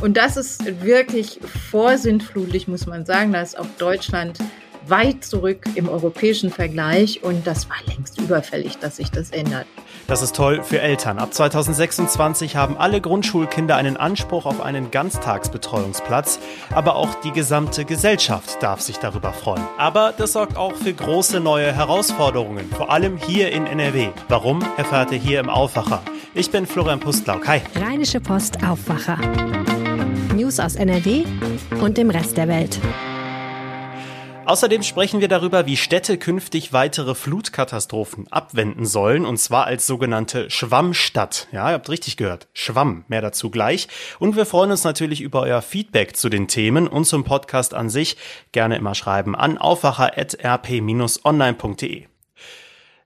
Und 0.00 0.16
das 0.16 0.36
ist 0.36 0.82
wirklich 0.84 1.40
vorsintflutlich, 1.70 2.68
muss 2.68 2.86
man 2.86 3.04
sagen. 3.04 3.32
Da 3.32 3.42
ist 3.42 3.58
auch 3.58 3.66
Deutschland 3.78 4.38
weit 4.86 5.24
zurück 5.24 5.66
im 5.74 5.88
europäischen 5.88 6.50
Vergleich 6.50 7.22
und 7.22 7.46
das 7.46 7.68
war 7.68 7.76
längst 7.86 8.20
überfällig, 8.20 8.78
dass 8.78 8.96
sich 8.96 9.10
das 9.10 9.30
ändert. 9.30 9.66
Das 10.06 10.22
ist 10.22 10.34
toll 10.34 10.62
für 10.62 10.80
Eltern. 10.80 11.18
Ab 11.18 11.34
2026 11.34 12.56
haben 12.56 12.78
alle 12.78 13.00
Grundschulkinder 13.00 13.76
einen 13.76 13.96
Anspruch 13.96 14.46
auf 14.46 14.62
einen 14.62 14.90
Ganztagsbetreuungsplatz, 14.90 16.38
aber 16.74 16.96
auch 16.96 17.14
die 17.16 17.32
gesamte 17.32 17.84
Gesellschaft 17.84 18.62
darf 18.62 18.80
sich 18.80 18.96
darüber 18.98 19.32
freuen. 19.32 19.62
Aber 19.76 20.14
das 20.16 20.32
sorgt 20.32 20.56
auch 20.56 20.74
für 20.74 20.92
große 20.92 21.40
neue 21.40 21.72
Herausforderungen, 21.72 22.70
vor 22.70 22.90
allem 22.90 23.18
hier 23.18 23.52
in 23.52 23.66
NRW. 23.66 24.08
Warum, 24.28 24.64
erfahrt 24.78 25.12
ihr 25.12 25.18
hier 25.18 25.40
im 25.40 25.50
Aufwacher. 25.50 26.02
Ich 26.34 26.50
bin 26.50 26.66
Florian 26.66 27.00
Pustlauk. 27.00 27.46
Hi. 27.46 27.60
Rheinische 27.74 28.20
Post 28.20 28.64
Aufwacher. 28.64 29.18
News 30.34 30.60
aus 30.60 30.76
NRW 30.76 31.24
und 31.80 31.96
dem 31.96 32.10
Rest 32.10 32.36
der 32.36 32.48
Welt. 32.48 32.78
Außerdem 34.44 34.82
sprechen 34.82 35.20
wir 35.20 35.28
darüber, 35.28 35.66
wie 35.66 35.76
Städte 35.76 36.16
künftig 36.16 36.72
weitere 36.72 37.14
Flutkatastrophen 37.14 38.32
abwenden 38.32 38.86
sollen, 38.86 39.26
und 39.26 39.36
zwar 39.36 39.66
als 39.66 39.86
sogenannte 39.86 40.48
Schwammstadt. 40.48 41.48
Ja, 41.52 41.68
ihr 41.68 41.74
habt 41.74 41.90
richtig 41.90 42.16
gehört. 42.16 42.48
Schwamm. 42.54 43.04
Mehr 43.08 43.20
dazu 43.20 43.50
gleich. 43.50 43.88
Und 44.18 44.36
wir 44.36 44.46
freuen 44.46 44.70
uns 44.70 44.84
natürlich 44.84 45.20
über 45.20 45.42
euer 45.42 45.60
Feedback 45.60 46.16
zu 46.16 46.30
den 46.30 46.48
Themen 46.48 46.88
und 46.88 47.04
zum 47.04 47.24
Podcast 47.24 47.74
an 47.74 47.90
sich. 47.90 48.16
Gerne 48.52 48.76
immer 48.76 48.94
schreiben 48.94 49.36
an 49.36 49.58
aufwacher.rp-online.de. 49.58 52.06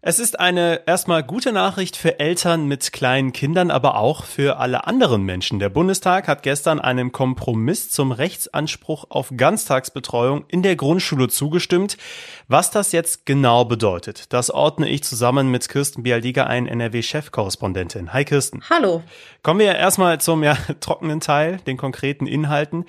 Es 0.05 0.19
ist 0.19 0.41
eine 0.41 0.81
erstmal 0.87 1.23
gute 1.23 1.53
Nachricht 1.53 1.97
für 1.97 2.19
Eltern 2.19 2.67
mit 2.67 2.93
kleinen 2.93 3.33
Kindern, 3.33 3.71
aber 3.71 3.95
auch 3.99 4.25
für 4.25 4.57
alle 4.59 4.89
anderen 4.89 5.23
Menschen. 5.23 5.61
Der 5.61 5.69
Bundestag 5.69 6.27
hat 6.27 6.43
gestern 6.43 6.81
einem 6.81 7.13
Kompromiss 7.13 7.89
zum 7.89 8.11
Rechtsanspruch 8.11 9.05
auf 9.11 9.31
Ganztagsbetreuung 9.37 10.45
in 10.49 10.65
der 10.65 10.75
Grundschule 10.75 11.29
zugestimmt. 11.29 11.99
Was 12.49 12.73
das 12.73 12.91
jetzt 12.91 13.27
genau 13.27 13.65
bedeutet, 13.65 14.33
das 14.33 14.51
ordne 14.51 14.89
ich 14.89 15.05
zusammen 15.05 15.53
mit 15.53 15.69
Kirsten 15.69 16.03
Bialdiger 16.03 16.49
ein, 16.49 16.67
NRW-Chefkorrespondentin. 16.67 18.13
Hi 18.13 18.25
Kirsten. 18.25 18.61
Hallo. 18.71 19.05
Kommen 19.45 19.61
wir 19.61 19.77
erstmal 19.77 20.21
zum 20.21 20.43
ja, 20.43 20.57
trockenen 20.81 21.21
Teil, 21.21 21.59
den 21.69 21.77
konkreten 21.77 22.27
Inhalten. 22.27 22.87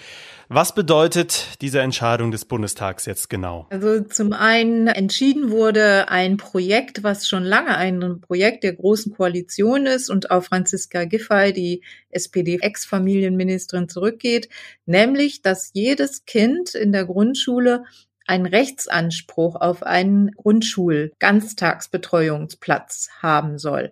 Was 0.56 0.76
bedeutet 0.76 1.58
diese 1.62 1.82
Entscheidung 1.82 2.30
des 2.30 2.46
Bundestags 2.46 3.08
jetzt 3.08 3.28
genau? 3.28 3.66
Also 3.72 4.02
zum 4.02 4.34
einen 4.34 4.86
entschieden 4.86 5.50
wurde 5.50 6.10
ein 6.10 6.38
Projekt, 6.38 7.02
was 7.02 7.28
schon 7.28 7.42
lange 7.42 7.76
ein 7.76 8.22
Projekt 8.22 8.64
der 8.64 8.74
Großen 8.74 9.16
Koalition 9.16 9.88
ist 9.88 10.12
und 10.12 10.30
auf 10.30 10.46
Franziska 10.46 11.06
Giffey, 11.06 11.54
die 11.54 11.82
SPD-Ex-Familienministerin, 12.12 13.90
zurückgeht, 13.90 14.48
nämlich, 14.86 15.42
dass 15.42 15.72
jedes 15.74 16.26
Kind 16.26 16.76
in 16.76 16.92
der 16.92 17.06
Grundschule 17.06 17.86
einen 18.28 18.46
Rechtsanspruch 18.46 19.56
auf 19.56 19.82
einen 19.82 20.34
Grundschul-Ganztagsbetreuungsplatz 20.34 23.10
haben 23.24 23.58
soll. 23.58 23.92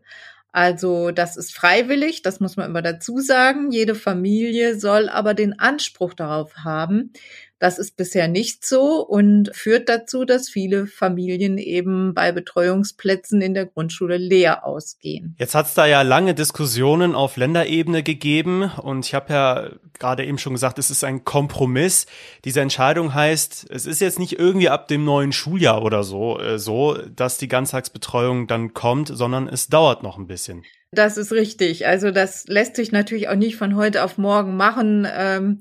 Also 0.54 1.12
das 1.12 1.38
ist 1.38 1.54
freiwillig, 1.56 2.24
das 2.24 2.40
muss 2.42 2.58
man 2.58 2.70
immer 2.70 2.82
dazu 2.82 3.20
sagen. 3.20 3.72
Jede 3.72 3.96
Familie 3.96 4.78
soll 4.78 5.08
aber 5.08 5.34
den 5.34 5.58
Anspruch 5.60 6.14
darauf 6.14 6.56
haben. 6.58 7.14
Das 7.62 7.78
ist 7.78 7.96
bisher 7.96 8.28
nicht 8.28 8.66
so 8.66 9.06
und 9.06 9.52
führt 9.54 9.88
dazu, 9.88 10.26
dass 10.26 10.50
viele 10.50 10.88
Familien 10.88 11.60
eben 11.60 12.16
bei 12.16 12.32
Betreuungsplätzen 12.32 13.40
in 13.40 13.54
der 13.54 13.68
Grundschule 13.68 14.18
leer 14.18 14.66
ausgehen. 14.66 15.36
Jetzt 15.38 15.54
hat 15.54 15.68
es 15.68 15.76
da 15.76 15.86
ja 15.86 16.02
lange 16.02 16.34
Diskussionen 16.34 17.14
auf 17.14 17.38
Länderebene 17.38 18.02
gegeben 18.02 18.64
und 18.64 19.06
ich 19.06 19.14
habe 19.14 19.32
ja 19.32 19.70
gerade 20.00 20.26
eben 20.26 20.40
schon 20.40 20.54
gesagt, 20.54 20.80
es 20.80 20.90
ist 20.90 21.04
ein 21.04 21.24
Kompromiss. 21.24 22.08
Diese 22.46 22.62
Entscheidung 22.62 23.14
heißt, 23.14 23.68
es 23.70 23.86
ist 23.86 24.02
jetzt 24.02 24.18
nicht 24.18 24.40
irgendwie 24.40 24.70
ab 24.70 24.88
dem 24.88 25.06
neuen 25.06 25.32
Schuljahr 25.32 25.84
oder 25.84 26.02
so, 26.02 26.40
äh, 26.40 26.58
so, 26.58 26.98
dass 27.16 27.38
die 27.38 27.48
Ganztagsbetreuung 27.48 28.48
dann 28.48 28.74
kommt, 28.74 29.10
sondern 29.10 29.48
es 29.48 29.68
dauert 29.68 30.02
noch 30.02 30.18
ein 30.18 30.26
bisschen. 30.26 30.64
Das 30.94 31.16
ist 31.16 31.32
richtig. 31.32 31.86
Also 31.86 32.10
das 32.10 32.48
lässt 32.48 32.76
sich 32.76 32.92
natürlich 32.92 33.30
auch 33.30 33.36
nicht 33.36 33.56
von 33.56 33.76
heute 33.76 34.04
auf 34.04 34.18
morgen 34.18 34.58
machen. 34.58 35.08
Ähm, 35.16 35.60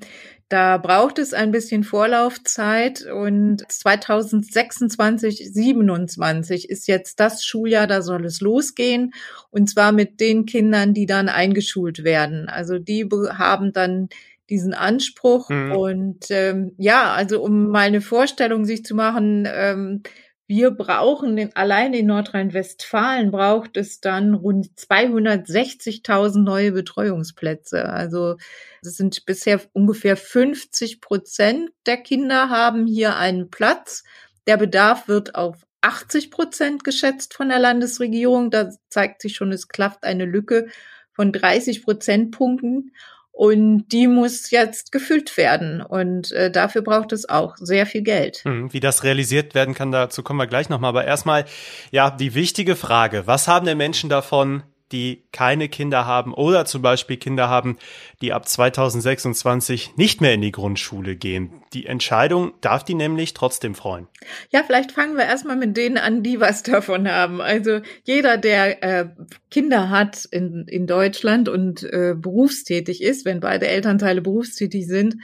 da 0.50 0.78
braucht 0.78 1.20
es 1.20 1.32
ein 1.32 1.52
bisschen 1.52 1.84
Vorlaufzeit 1.84 3.06
und 3.06 3.64
2026, 3.70 5.48
27 5.52 6.68
ist 6.68 6.88
jetzt 6.88 7.20
das 7.20 7.44
Schuljahr, 7.44 7.86
da 7.86 8.02
soll 8.02 8.24
es 8.26 8.40
losgehen 8.40 9.14
und 9.50 9.70
zwar 9.70 9.92
mit 9.92 10.18
den 10.18 10.46
Kindern, 10.46 10.92
die 10.92 11.06
dann 11.06 11.28
eingeschult 11.28 12.02
werden. 12.02 12.48
Also 12.48 12.80
die 12.80 13.08
haben 13.08 13.72
dann 13.72 14.08
diesen 14.50 14.74
Anspruch 14.74 15.50
mhm. 15.50 15.72
und 15.72 16.26
ähm, 16.30 16.72
ja, 16.78 17.12
also 17.12 17.40
um 17.40 17.68
mal 17.68 17.86
eine 17.86 18.00
Vorstellung 18.00 18.64
sich 18.64 18.84
zu 18.84 18.96
machen, 18.96 19.46
ähm, 19.48 20.02
wir 20.50 20.72
brauchen 20.72 21.38
in, 21.38 21.54
allein 21.54 21.94
in 21.94 22.06
Nordrhein-Westfalen 22.06 23.30
braucht 23.30 23.76
es 23.76 24.00
dann 24.00 24.34
rund 24.34 24.66
260.000 24.76 26.42
neue 26.42 26.72
Betreuungsplätze. 26.72 27.84
Also 27.88 28.34
es 28.82 28.96
sind 28.96 29.24
bisher 29.26 29.60
ungefähr 29.74 30.16
50 30.16 31.00
Prozent 31.00 31.70
der 31.86 31.98
Kinder 31.98 32.50
haben 32.50 32.88
hier 32.88 33.14
einen 33.14 33.48
Platz. 33.50 34.02
Der 34.48 34.56
Bedarf 34.56 35.06
wird 35.06 35.36
auf 35.36 35.64
80 35.82 36.32
Prozent 36.32 36.82
geschätzt 36.82 37.34
von 37.34 37.48
der 37.48 37.60
Landesregierung. 37.60 38.50
Da 38.50 38.70
zeigt 38.88 39.22
sich 39.22 39.36
schon, 39.36 39.52
es 39.52 39.68
klafft 39.68 40.02
eine 40.02 40.24
Lücke 40.24 40.66
von 41.12 41.30
30 41.30 41.84
Prozentpunkten. 41.84 42.92
Und 43.40 43.88
die 43.88 44.06
muss 44.06 44.50
jetzt 44.50 44.92
gefüllt 44.92 45.38
werden. 45.38 45.80
Und 45.80 46.30
äh, 46.32 46.50
dafür 46.50 46.82
braucht 46.82 47.10
es 47.10 47.26
auch 47.26 47.56
sehr 47.56 47.86
viel 47.86 48.02
Geld. 48.02 48.42
Hm, 48.44 48.70
wie 48.74 48.80
das 48.80 49.02
realisiert 49.02 49.54
werden 49.54 49.72
kann, 49.72 49.90
dazu 49.90 50.22
kommen 50.22 50.38
wir 50.38 50.46
gleich 50.46 50.68
nochmal. 50.68 50.90
Aber 50.90 51.06
erstmal, 51.06 51.46
ja, 51.90 52.10
die 52.10 52.34
wichtige 52.34 52.76
Frage. 52.76 53.22
Was 53.24 53.48
haben 53.48 53.64
denn 53.64 53.78
Menschen 53.78 54.10
davon, 54.10 54.62
die 54.92 55.22
keine 55.32 55.68
Kinder 55.68 56.06
haben 56.06 56.34
oder 56.34 56.64
zum 56.64 56.82
Beispiel 56.82 57.16
Kinder 57.16 57.48
haben, 57.48 57.78
die 58.20 58.32
ab 58.32 58.48
2026 58.48 59.96
nicht 59.96 60.20
mehr 60.20 60.34
in 60.34 60.42
die 60.42 60.52
Grundschule 60.52 61.16
gehen. 61.16 61.62
Die 61.72 61.86
Entscheidung 61.86 62.52
darf 62.60 62.84
die 62.84 62.94
nämlich 62.94 63.34
trotzdem 63.34 63.74
freuen. 63.74 64.08
Ja, 64.50 64.62
vielleicht 64.64 64.92
fangen 64.92 65.16
wir 65.16 65.24
erstmal 65.24 65.56
mit 65.56 65.76
denen 65.76 65.98
an, 65.98 66.22
die 66.22 66.40
was 66.40 66.62
davon 66.62 67.08
haben. 67.08 67.40
Also 67.40 67.80
jeder, 68.04 68.36
der 68.36 68.82
äh, 68.82 69.08
Kinder 69.50 69.90
hat 69.90 70.24
in, 70.30 70.66
in 70.68 70.86
Deutschland 70.86 71.48
und 71.48 71.82
äh, 71.84 72.14
berufstätig 72.16 73.02
ist, 73.02 73.24
wenn 73.24 73.40
beide 73.40 73.68
Elternteile 73.68 74.20
berufstätig 74.20 74.86
sind, 74.86 75.16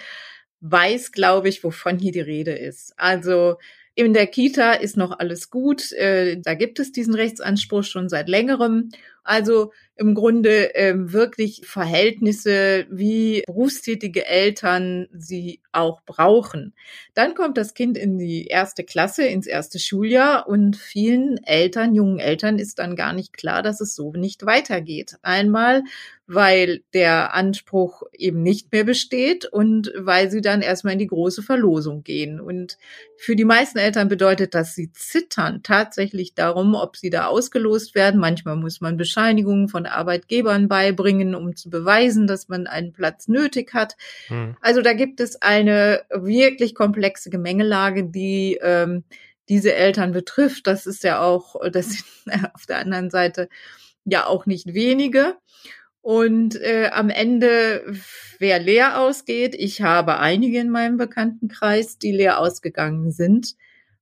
weiß, 0.61 1.13
glaube 1.13 1.49
ich, 1.49 1.63
wovon 1.65 1.99
hier 1.99 2.13
die 2.13 2.21
Rede 2.21 2.53
ist. 2.53 2.95
Also 2.97 3.57
in 3.99 4.13
der 4.13 4.27
Kita 4.27 4.73
ist 4.73 4.99
noch 4.99 5.19
alles 5.19 5.51
gut. 5.51 5.91
Äh, 5.93 6.39
da 6.41 6.55
gibt 6.55 6.79
es 6.79 6.93
diesen 6.93 7.15
Rechtsanspruch 7.15 7.83
schon 7.83 8.09
seit 8.09 8.29
längerem. 8.29 8.91
Also 9.27 9.73
im 9.97 10.15
Grunde 10.15 10.75
ähm, 10.75 11.13
wirklich 11.13 11.63
Verhältnisse, 11.65 12.87
wie 12.91 13.43
berufstätige 13.47 14.27
Eltern 14.27 15.09
sie 15.13 15.61
auch 15.73 16.03
brauchen. 16.03 16.75
Dann 17.15 17.35
kommt 17.35 17.57
das 17.57 17.75
Kind 17.75 17.97
in 17.97 18.19
die 18.19 18.47
erste 18.47 18.85
Klasse, 18.85 19.25
ins 19.25 19.47
erste 19.47 19.79
Schuljahr 19.79 20.49
und 20.49 20.77
vielen 20.77 21.43
Eltern, 21.45 21.95
jungen 21.95 22.19
Eltern 22.19 22.59
ist 22.59 22.79
dann 22.79 22.95
gar 22.95 23.15
nicht 23.15 23.37
klar, 23.37 23.63
dass 23.63 23.81
es 23.81 23.95
so 23.95 24.13
nicht 24.13 24.45
weitergeht. 24.45 25.17
Einmal, 25.23 25.83
weil 26.27 26.83
der 26.93 27.35
Anspruch 27.35 28.03
eben 28.13 28.43
nicht 28.43 28.73
mehr 28.73 28.85
besteht 28.85 29.47
und 29.47 29.93
weil 29.97 30.31
sie 30.31 30.41
dann 30.41 30.61
erstmal 30.61 30.95
in 30.95 30.99
die 30.99 31.07
große 31.07 31.43
Verlosung 31.43 32.03
gehen. 32.03 32.41
Und 32.41 32.79
für 33.17 33.37
die 33.37 33.45
meisten 33.45 33.79
Eltern 33.79 34.09
bedeutet 34.09 34.55
das, 34.55 34.75
sie 34.75 34.93
zittern 34.93 35.63
tatsächlich 35.63 36.35
darum, 36.35 36.75
ob 36.75 36.97
sie 36.97 37.11
da 37.11 37.27
ausgelost 37.27 37.95
werden. 37.95 38.21
Manchmal 38.21 38.57
muss 38.57 38.81
man 38.81 38.97
Bescheinigungen 39.17 39.69
von 39.69 39.87
Arbeitgebern 39.87 40.69
beibringen, 40.69 41.35
um 41.35 41.57
zu 41.57 41.71
beweisen, 41.71 42.27
dass 42.27 42.49
man 42.49 42.67
einen 42.67 42.93
Platz 42.93 43.29
nötig 43.29 43.73
hat. 43.73 43.97
Hm. 44.27 44.57
Also 44.61 44.83
da 44.83 44.93
gibt 44.93 45.21
es 45.21 45.41
eine 45.41 46.03
wirklich 46.11 46.75
komplexe 46.75 47.31
Gemengelage, 47.31 48.05
die 48.05 48.59
ähm, 48.61 49.05
diese 49.49 49.75
Eltern 49.75 50.13
betrifft. 50.13 50.67
Das 50.67 50.85
ist 50.85 51.03
ja 51.03 51.23
auch, 51.23 51.57
das 51.71 51.93
sind 51.93 52.05
auf 52.55 52.67
der 52.67 52.79
anderen 52.79 53.09
Seite 53.09 53.49
ja 54.05 54.27
auch 54.27 54.45
nicht 54.45 54.75
wenige. 54.75 55.37
Und 56.03 56.55
äh, 56.57 56.91
am 56.93 57.09
Ende, 57.09 57.85
wer 58.39 58.59
leer 58.59 59.01
ausgeht, 59.01 59.55
ich 59.55 59.81
habe 59.81 60.19
einige 60.19 60.61
in 60.61 60.69
meinem 60.69 60.99
Bekanntenkreis, 60.99 61.99
die 61.99 62.13
leer 62.13 62.39
ausgegangen 62.39 63.13
sind, 63.13 63.55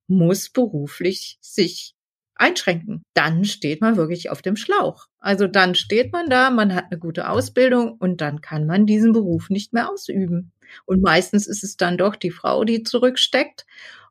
muss 0.08 0.50
beruflich 0.50 1.38
sich 1.40 1.93
einschränken. 2.36 3.02
Dann 3.14 3.44
steht 3.44 3.80
man 3.80 3.96
wirklich 3.96 4.30
auf 4.30 4.42
dem 4.42 4.56
Schlauch. 4.56 5.06
Also 5.20 5.46
dann 5.46 5.74
steht 5.74 6.12
man 6.12 6.28
da, 6.28 6.50
man 6.50 6.74
hat 6.74 6.86
eine 6.90 6.98
gute 6.98 7.28
Ausbildung 7.28 7.92
und 7.98 8.20
dann 8.20 8.40
kann 8.40 8.66
man 8.66 8.86
diesen 8.86 9.12
Beruf 9.12 9.50
nicht 9.50 9.72
mehr 9.72 9.90
ausüben. 9.90 10.52
Und 10.86 11.02
meistens 11.02 11.46
ist 11.46 11.62
es 11.64 11.76
dann 11.76 11.98
doch 11.98 12.16
die 12.16 12.30
Frau, 12.30 12.64
die 12.64 12.82
zurücksteckt. 12.82 13.64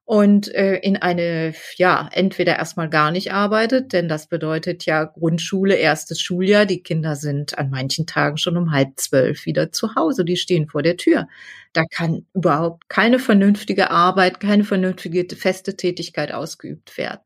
und 0.06 0.54
äh, 0.54 0.76
in 0.80 0.98
eine, 0.98 1.54
ja, 1.78 2.10
entweder 2.12 2.58
erstmal 2.58 2.90
gar 2.90 3.12
nicht 3.12 3.32
arbeitet, 3.32 3.94
denn 3.94 4.10
das 4.10 4.28
bedeutet 4.28 4.86
ja 4.86 5.06
Grundschule, 5.06 5.76
erstes 5.76 6.20
Schuljahr. 6.22 6.66
Die 6.66 6.84
Kinder 6.84 7.16
sind 7.16 7.58
an 7.58 7.70
manchen 7.70 8.06
Tagen 8.06 8.38
schon 8.38 8.58
um 8.58 8.72
halb 8.74 9.00
zwölf 9.00 9.46
wieder 9.46 9.72
zu 9.72 9.96
Hause, 9.96 10.26
die 10.26 10.36
stehen 10.36 10.68
vor 10.68 10.84
der 10.84 10.98
Tür. 10.98 11.28
Da 11.72 11.84
kann 11.86 12.26
überhaupt 12.34 12.90
keine 12.90 13.18
vernünftige 13.20 13.92
Arbeit, 13.92 14.40
keine 14.42 14.66
vernünftige 14.66 15.26
feste 15.36 15.78
Tätigkeit 15.78 16.34
ausgeübt 16.34 16.98
werden. 16.98 17.22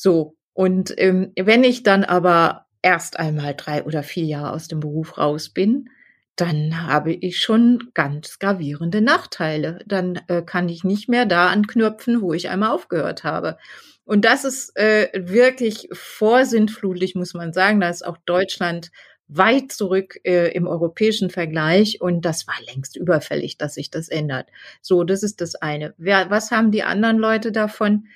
So, 0.00 0.36
und 0.52 0.94
ähm, 0.96 1.32
wenn 1.36 1.64
ich 1.64 1.82
dann 1.82 2.04
aber 2.04 2.66
erst 2.82 3.18
einmal 3.18 3.54
drei 3.56 3.82
oder 3.82 4.04
vier 4.04 4.26
Jahre 4.26 4.52
aus 4.52 4.68
dem 4.68 4.78
Beruf 4.78 5.18
raus 5.18 5.48
bin, 5.48 5.90
dann 6.36 6.86
habe 6.86 7.12
ich 7.12 7.40
schon 7.40 7.90
ganz 7.94 8.38
gravierende 8.38 9.00
Nachteile. 9.00 9.80
Dann 9.86 10.20
äh, 10.28 10.42
kann 10.42 10.68
ich 10.68 10.84
nicht 10.84 11.08
mehr 11.08 11.26
da 11.26 11.48
anknüpfen, 11.48 12.22
wo 12.22 12.32
ich 12.32 12.48
einmal 12.48 12.70
aufgehört 12.70 13.24
habe. 13.24 13.58
Und 14.04 14.24
das 14.24 14.44
ist 14.44 14.76
äh, 14.76 15.08
wirklich 15.16 15.88
vorsintflutlich, 15.90 17.16
muss 17.16 17.34
man 17.34 17.52
sagen. 17.52 17.80
Da 17.80 17.88
ist 17.88 18.06
auch 18.06 18.18
Deutschland 18.24 18.92
weit 19.26 19.72
zurück 19.72 20.20
äh, 20.22 20.52
im 20.52 20.68
europäischen 20.68 21.28
Vergleich 21.28 22.00
und 22.00 22.24
das 22.24 22.46
war 22.46 22.54
längst 22.72 22.96
überfällig, 22.96 23.58
dass 23.58 23.74
sich 23.74 23.90
das 23.90 24.08
ändert. 24.08 24.48
So, 24.80 25.02
das 25.02 25.24
ist 25.24 25.40
das 25.40 25.56
eine. 25.56 25.92
Wer, 25.98 26.30
was 26.30 26.52
haben 26.52 26.70
die 26.70 26.84
anderen 26.84 27.18
Leute 27.18 27.50
davon? 27.50 28.06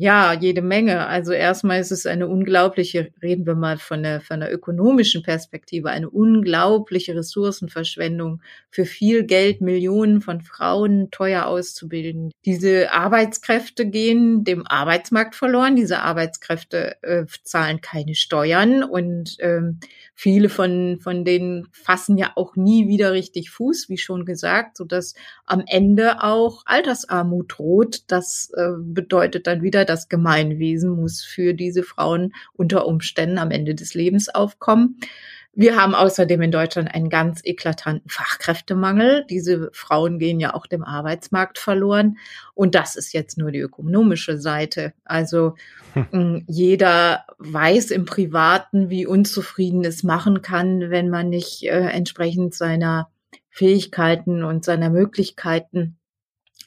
Ja, 0.00 0.32
jede 0.32 0.62
Menge. 0.62 1.08
Also 1.08 1.32
erstmal 1.32 1.80
ist 1.80 1.90
es 1.90 2.06
eine 2.06 2.28
unglaubliche, 2.28 3.10
reden 3.20 3.46
wir 3.46 3.56
mal 3.56 3.78
von 3.78 4.04
der, 4.04 4.20
von 4.20 4.38
der 4.38 4.54
ökonomischen 4.54 5.24
Perspektive, 5.24 5.90
eine 5.90 6.08
unglaubliche 6.08 7.16
Ressourcenverschwendung 7.16 8.40
für 8.70 8.84
viel 8.84 9.24
Geld, 9.24 9.60
Millionen 9.60 10.20
von 10.20 10.40
Frauen 10.40 11.10
teuer 11.10 11.46
auszubilden. 11.46 12.30
Diese 12.44 12.92
Arbeitskräfte 12.92 13.86
gehen 13.86 14.44
dem 14.44 14.64
Arbeitsmarkt 14.68 15.34
verloren. 15.34 15.74
Diese 15.74 15.98
Arbeitskräfte 15.98 17.02
äh, 17.02 17.24
zahlen 17.42 17.80
keine 17.80 18.14
Steuern 18.14 18.84
und 18.84 19.36
ähm, 19.40 19.80
viele 20.14 20.48
von, 20.48 21.00
von 21.00 21.24
denen 21.24 21.66
fassen 21.72 22.16
ja 22.18 22.32
auch 22.36 22.54
nie 22.54 22.86
wieder 22.86 23.12
richtig 23.12 23.50
Fuß, 23.50 23.88
wie 23.88 23.98
schon 23.98 24.24
gesagt, 24.24 24.76
so 24.76 24.84
dass 24.84 25.14
am 25.44 25.64
Ende 25.66 26.22
auch 26.22 26.62
Altersarmut 26.66 27.54
droht. 27.58 28.02
Das 28.06 28.52
äh, 28.54 28.74
bedeutet 28.78 29.48
dann 29.48 29.62
wieder, 29.62 29.87
das 29.88 30.08
Gemeinwesen 30.08 30.90
muss 30.90 31.22
für 31.22 31.54
diese 31.54 31.82
Frauen 31.82 32.32
unter 32.54 32.86
Umständen 32.86 33.38
am 33.38 33.50
Ende 33.50 33.74
des 33.74 33.94
Lebens 33.94 34.28
aufkommen. 34.28 34.96
Wir 35.60 35.74
haben 35.74 35.96
außerdem 35.96 36.40
in 36.42 36.52
Deutschland 36.52 36.94
einen 36.94 37.08
ganz 37.08 37.40
eklatanten 37.42 38.08
Fachkräftemangel. 38.08 39.24
Diese 39.28 39.70
Frauen 39.72 40.20
gehen 40.20 40.38
ja 40.38 40.54
auch 40.54 40.68
dem 40.68 40.84
Arbeitsmarkt 40.84 41.58
verloren. 41.58 42.18
Und 42.54 42.76
das 42.76 42.94
ist 42.94 43.12
jetzt 43.12 43.38
nur 43.38 43.50
die 43.50 43.58
ökonomische 43.58 44.38
Seite. 44.38 44.92
Also 45.04 45.56
hm. 45.94 46.44
jeder 46.46 47.24
weiß 47.38 47.90
im 47.90 48.04
Privaten, 48.04 48.88
wie 48.88 49.04
unzufrieden 49.04 49.84
es 49.84 50.04
machen 50.04 50.42
kann, 50.42 50.90
wenn 50.90 51.10
man 51.10 51.28
nicht 51.28 51.64
äh, 51.64 51.88
entsprechend 51.88 52.54
seiner 52.54 53.10
Fähigkeiten 53.50 54.44
und 54.44 54.64
seiner 54.64 54.90
Möglichkeiten 54.90 55.96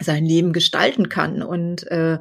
sein 0.01 0.25
Leben 0.25 0.51
gestalten 0.51 1.07
kann. 1.07 1.43
Und 1.43 1.87
äh, 1.87 2.19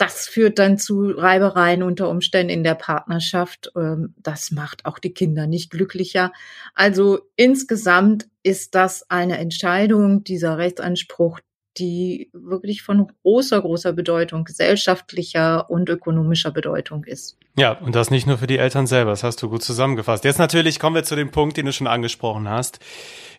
das 0.00 0.26
führt 0.28 0.58
dann 0.58 0.78
zu 0.78 1.10
Reibereien 1.10 1.82
unter 1.82 2.08
Umständen 2.08 2.50
in 2.50 2.64
der 2.64 2.74
Partnerschaft. 2.74 3.70
Ähm, 3.76 4.14
das 4.16 4.50
macht 4.50 4.86
auch 4.86 4.98
die 4.98 5.12
Kinder 5.12 5.46
nicht 5.46 5.70
glücklicher. 5.70 6.32
Also 6.74 7.20
insgesamt 7.36 8.26
ist 8.42 8.74
das 8.74 9.10
eine 9.10 9.36
Entscheidung, 9.36 10.24
dieser 10.24 10.56
Rechtsanspruch, 10.56 11.40
die 11.80 12.30
wirklich 12.32 12.82
von 12.82 13.08
großer, 13.22 13.60
großer 13.60 13.92
Bedeutung, 13.92 14.44
gesellschaftlicher 14.44 15.70
und 15.70 15.88
ökonomischer 15.88 16.50
Bedeutung 16.50 17.04
ist. 17.04 17.38
Ja, 17.56 17.72
und 17.72 17.94
das 17.94 18.10
nicht 18.10 18.26
nur 18.26 18.38
für 18.38 18.46
die 18.46 18.58
Eltern 18.58 18.86
selber, 18.86 19.10
das 19.10 19.24
hast 19.24 19.42
du 19.42 19.48
gut 19.48 19.62
zusammengefasst. 19.62 20.24
Jetzt 20.24 20.38
natürlich 20.38 20.78
kommen 20.78 20.94
wir 20.94 21.02
zu 21.02 21.16
dem 21.16 21.30
Punkt, 21.30 21.56
den 21.56 21.66
du 21.66 21.72
schon 21.72 21.86
angesprochen 21.86 22.48
hast. 22.48 22.78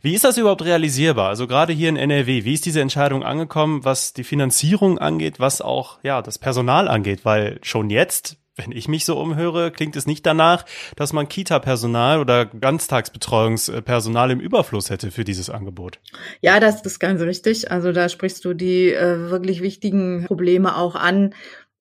Wie 0.02 0.14
ist 0.14 0.24
das 0.24 0.38
überhaupt 0.38 0.66
realisierbar? 0.66 1.30
Also 1.30 1.48
gerade 1.48 1.74
hier 1.74 1.90
in 1.90 1.96
NRW, 1.96 2.44
wie 2.44 2.54
ist 2.54 2.66
diese 2.66 2.82
Entscheidung 2.82 3.24
angekommen, 3.24 3.86
was 3.86 4.14
die 4.14 4.24
Finanzierung 4.24 4.98
angeht, 4.98 5.40
was 5.40 5.62
auch 5.62 6.00
ja 6.04 6.22
das 6.22 6.40
Personal 6.40 6.88
angeht? 6.88 7.24
Weil 7.24 7.60
schon 7.62 7.90
jetzt 7.90 8.38
wenn 8.56 8.72
ich 8.72 8.88
mich 8.88 9.06
so 9.06 9.20
umhöre, 9.20 9.72
klingt 9.72 9.96
es 9.96 10.06
nicht 10.06 10.26
danach, 10.26 10.66
dass 10.96 11.14
man 11.14 11.30
Kita-Personal 11.30 12.20
oder 12.20 12.46
Ganztagsbetreuungspersonal 12.46 14.32
im 14.32 14.40
Überfluss 14.40 14.90
hätte 14.90 15.12
für 15.12 15.24
dieses 15.24 15.50
Angebot. 15.50 16.00
Ja, 16.42 16.60
das 16.60 16.82
ist 16.82 17.00
ganz 17.00 17.22
richtig. 17.22 17.72
Also 17.72 17.92
da 17.92 18.10
sprichst 18.10 18.44
du 18.44 18.54
die 18.54 18.92
äh, 18.92 19.30
wirklich 19.30 19.62
wichtigen 19.62 20.26
Probleme 20.26 20.76
auch 20.76 20.96
an. 20.96 21.34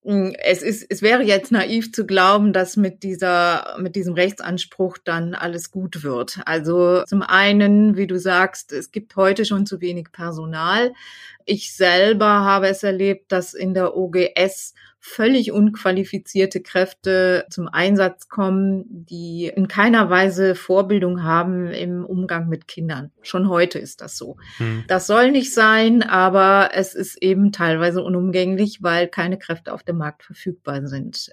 Hm, 0.03 0.33
es 0.39 0.63
ist, 0.63 0.85
es 0.89 1.01
wäre 1.01 1.23
jetzt 1.23 1.51
naiv 1.51 1.91
zu 1.91 2.05
glauben, 2.05 2.53
dass 2.53 2.77
mit 2.77 3.03
dieser, 3.03 3.77
mit 3.79 3.95
diesem 3.95 4.13
Rechtsanspruch 4.13 4.97
dann 4.97 5.35
alles 5.35 5.71
gut 5.71 6.03
wird. 6.03 6.39
Also 6.45 7.03
zum 7.03 7.21
einen, 7.21 7.97
wie 7.97 8.07
du 8.07 8.17
sagst, 8.17 8.71
es 8.71 8.91
gibt 8.91 9.15
heute 9.15 9.45
schon 9.45 9.65
zu 9.65 9.81
wenig 9.81 10.11
Personal. 10.11 10.93
Ich 11.45 11.75
selber 11.75 12.25
habe 12.25 12.69
es 12.69 12.81
erlebt, 12.81 13.31
dass 13.31 13.53
in 13.53 13.73
der 13.73 13.95
OGS 13.95 14.73
völlig 15.03 15.51
unqualifizierte 15.51 16.61
Kräfte 16.61 17.45
zum 17.49 17.67
Einsatz 17.67 18.29
kommen, 18.29 18.85
die 18.87 19.51
in 19.53 19.67
keiner 19.67 20.11
Weise 20.11 20.53
Vorbildung 20.53 21.23
haben 21.23 21.65
im 21.67 22.05
Umgang 22.05 22.47
mit 22.47 22.67
Kindern. 22.67 23.11
Schon 23.23 23.49
heute 23.49 23.79
ist 23.79 24.01
das 24.01 24.15
so. 24.15 24.37
Hm. 24.57 24.83
Das 24.87 25.07
soll 25.07 25.31
nicht 25.31 25.55
sein, 25.55 26.03
aber 26.03 26.69
es 26.75 26.93
ist 26.93 27.21
eben 27.21 27.51
teilweise 27.51 28.03
unumgänglich, 28.03 28.83
weil 28.83 29.07
keine 29.07 29.39
Kräfte 29.39 29.73
auf 29.73 29.81
dem 29.81 29.97
Markt 29.97 30.21
verfügbar 30.21 30.85
sind. 30.85 31.31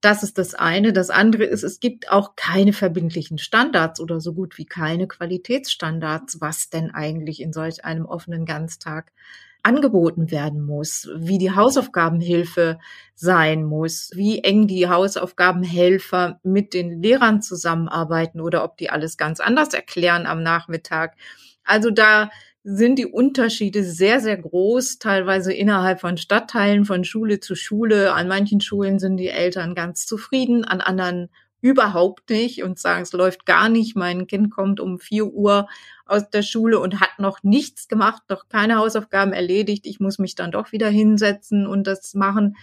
Das 0.00 0.22
ist 0.22 0.38
das 0.38 0.54
eine. 0.54 0.92
Das 0.92 1.10
andere 1.10 1.42
ist, 1.42 1.64
es 1.64 1.80
gibt 1.80 2.12
auch 2.12 2.36
keine 2.36 2.72
verbindlichen 2.72 3.38
Standards 3.38 3.98
oder 3.98 4.20
so 4.20 4.32
gut 4.32 4.58
wie 4.58 4.66
keine 4.66 5.08
Qualitätsstandards, 5.08 6.40
was 6.40 6.70
denn 6.70 6.92
eigentlich 6.92 7.42
in 7.42 7.52
solch 7.52 7.84
einem 7.84 8.06
offenen 8.06 8.46
Ganztag 8.46 9.10
angeboten 9.62 10.30
werden 10.30 10.64
muss, 10.64 11.08
wie 11.16 11.38
die 11.38 11.50
Hausaufgabenhilfe 11.50 12.78
sein 13.14 13.64
muss, 13.64 14.10
wie 14.14 14.42
eng 14.44 14.66
die 14.66 14.88
Hausaufgabenhelfer 14.88 16.40
mit 16.42 16.74
den 16.74 17.02
Lehrern 17.02 17.42
zusammenarbeiten 17.42 18.40
oder 18.40 18.64
ob 18.64 18.76
die 18.76 18.90
alles 18.90 19.16
ganz 19.16 19.40
anders 19.40 19.74
erklären 19.74 20.26
am 20.26 20.42
Nachmittag. 20.42 21.16
Also 21.64 21.90
da 21.90 22.30
sind 22.64 22.98
die 22.98 23.06
Unterschiede 23.06 23.82
sehr, 23.82 24.20
sehr 24.20 24.36
groß, 24.36 24.98
teilweise 24.98 25.52
innerhalb 25.52 26.00
von 26.00 26.16
Stadtteilen, 26.16 26.84
von 26.84 27.04
Schule 27.04 27.40
zu 27.40 27.54
Schule. 27.54 28.12
An 28.12 28.28
manchen 28.28 28.60
Schulen 28.60 28.98
sind 28.98 29.16
die 29.16 29.28
Eltern 29.28 29.74
ganz 29.74 30.06
zufrieden, 30.06 30.64
an 30.64 30.80
anderen 30.80 31.30
überhaupt 31.60 32.30
nicht 32.30 32.62
und 32.62 32.78
sagen, 32.78 33.02
es 33.02 33.12
läuft 33.12 33.46
gar 33.46 33.68
nicht. 33.68 33.96
Mein 33.96 34.26
Kind 34.26 34.50
kommt 34.50 34.80
um 34.80 34.98
vier 34.98 35.26
Uhr 35.26 35.66
aus 36.06 36.30
der 36.30 36.42
Schule 36.42 36.78
und 36.78 37.00
hat 37.00 37.18
noch 37.18 37.42
nichts 37.42 37.88
gemacht, 37.88 38.22
noch 38.28 38.48
keine 38.48 38.76
Hausaufgaben 38.76 39.32
erledigt. 39.32 39.86
Ich 39.86 40.00
muss 40.00 40.18
mich 40.18 40.34
dann 40.34 40.52
doch 40.52 40.72
wieder 40.72 40.88
hinsetzen 40.88 41.66
und 41.66 41.86
das 41.86 42.14
machen. 42.14 42.56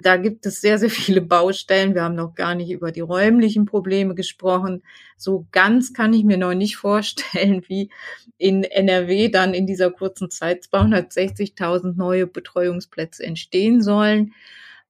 Da 0.00 0.16
gibt 0.16 0.46
es 0.46 0.60
sehr, 0.60 0.78
sehr 0.78 0.90
viele 0.90 1.20
Baustellen. 1.20 1.94
Wir 1.94 2.02
haben 2.02 2.14
noch 2.14 2.34
gar 2.34 2.54
nicht 2.54 2.70
über 2.70 2.90
die 2.90 3.00
räumlichen 3.00 3.66
Probleme 3.66 4.14
gesprochen. 4.14 4.82
So 5.16 5.46
ganz 5.52 5.92
kann 5.92 6.12
ich 6.12 6.24
mir 6.24 6.38
noch 6.38 6.54
nicht 6.54 6.76
vorstellen, 6.76 7.62
wie 7.68 7.90
in 8.38 8.64
NRW 8.64 9.28
dann 9.28 9.54
in 9.54 9.66
dieser 9.66 9.90
kurzen 9.90 10.30
Zeit 10.30 10.64
260.000 10.64 11.96
neue 11.96 12.26
Betreuungsplätze 12.26 13.24
entstehen 13.24 13.82
sollen. 13.82 14.32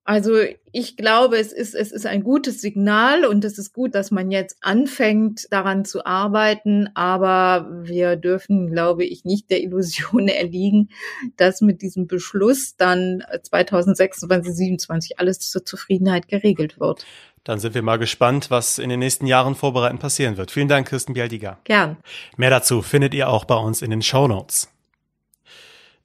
Also 0.09 0.39
ich 0.71 0.97
glaube, 0.97 1.37
es 1.37 1.53
ist, 1.53 1.75
es 1.75 1.91
ist 1.91 2.07
ein 2.07 2.23
gutes 2.23 2.61
Signal 2.61 3.25
und 3.25 3.45
es 3.45 3.59
ist 3.59 3.73
gut, 3.73 3.93
dass 3.93 4.09
man 4.09 4.31
jetzt 4.31 4.57
anfängt, 4.61 5.45
daran 5.51 5.85
zu 5.85 6.03
arbeiten. 6.03 6.89
Aber 6.95 7.67
wir 7.83 8.15
dürfen, 8.15 8.71
glaube 8.71 9.05
ich, 9.05 9.23
nicht 9.23 9.51
der 9.51 9.61
Illusion 9.61 10.27
erliegen, 10.27 10.89
dass 11.37 11.61
mit 11.61 11.83
diesem 11.83 12.07
Beschluss 12.07 12.75
dann 12.75 13.21
2026, 13.43 14.21
2027 14.21 15.19
alles 15.19 15.41
zur 15.41 15.63
Zufriedenheit 15.63 16.27
geregelt 16.27 16.79
wird. 16.79 17.05
Dann 17.43 17.59
sind 17.59 17.75
wir 17.75 17.83
mal 17.83 17.99
gespannt, 17.99 18.49
was 18.49 18.79
in 18.79 18.89
den 18.89 19.01
nächsten 19.01 19.27
Jahren 19.27 19.53
vorbereitend 19.53 20.01
passieren 20.01 20.37
wird. 20.37 20.49
Vielen 20.49 20.69
Dank, 20.69 20.89
Kirsten 20.89 21.13
Bialdiger. 21.13 21.59
Gern. 21.65 21.97
Mehr 22.35 22.49
dazu 22.49 22.81
findet 22.81 23.13
ihr 23.13 23.29
auch 23.29 23.45
bei 23.45 23.57
uns 23.57 23.83
in 23.83 23.91
den 23.91 24.01
Show 24.01 24.27
Notes. 24.27 24.69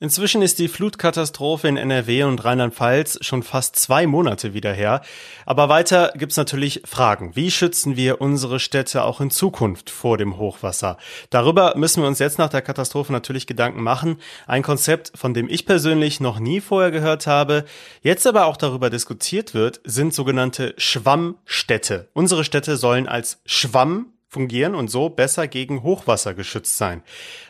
Inzwischen 0.00 0.42
ist 0.42 0.58
die 0.58 0.66
Flutkatastrophe 0.66 1.68
in 1.68 1.76
NRW 1.76 2.24
und 2.24 2.44
Rheinland-Pfalz 2.44 3.18
schon 3.20 3.44
fast 3.44 3.76
zwei 3.76 4.08
Monate 4.08 4.52
wieder 4.52 4.72
her. 4.72 5.02
Aber 5.46 5.68
weiter 5.68 6.12
gibt's 6.16 6.36
natürlich 6.36 6.82
Fragen. 6.84 7.36
Wie 7.36 7.52
schützen 7.52 7.96
wir 7.96 8.20
unsere 8.20 8.58
Städte 8.58 9.04
auch 9.04 9.20
in 9.20 9.30
Zukunft 9.30 9.90
vor 9.90 10.18
dem 10.18 10.36
Hochwasser? 10.36 10.98
Darüber 11.30 11.74
müssen 11.76 12.02
wir 12.02 12.08
uns 12.08 12.18
jetzt 12.18 12.38
nach 12.38 12.48
der 12.48 12.60
Katastrophe 12.60 13.12
natürlich 13.12 13.46
Gedanken 13.46 13.82
machen. 13.82 14.16
Ein 14.48 14.64
Konzept, 14.64 15.12
von 15.14 15.32
dem 15.32 15.48
ich 15.48 15.64
persönlich 15.64 16.18
noch 16.18 16.40
nie 16.40 16.60
vorher 16.60 16.90
gehört 16.90 17.28
habe, 17.28 17.64
jetzt 18.02 18.26
aber 18.26 18.46
auch 18.46 18.56
darüber 18.56 18.90
diskutiert 18.90 19.54
wird, 19.54 19.80
sind 19.84 20.12
sogenannte 20.12 20.74
Schwammstädte. 20.76 22.08
Unsere 22.14 22.42
Städte 22.42 22.76
sollen 22.76 23.06
als 23.06 23.40
Schwamm 23.46 24.06
fungieren 24.28 24.74
und 24.74 24.90
so 24.90 25.08
besser 25.08 25.46
gegen 25.46 25.84
Hochwasser 25.84 26.34
geschützt 26.34 26.76
sein. 26.76 27.04